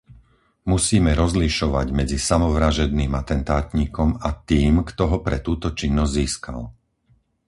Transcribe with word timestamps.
Musíme 0.73 1.11
rozlišovať 1.23 1.87
medzi 1.99 2.17
samovražedným 2.29 3.11
atentátnikom 3.23 4.09
a 4.17 4.29
tým, 4.49 4.73
kto 4.89 5.03
ho 5.11 5.17
pre 5.25 5.37
túto 5.47 5.67
činnosť 5.79 6.11
získal. 6.25 6.59